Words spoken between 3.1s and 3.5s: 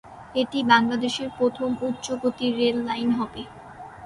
হবে।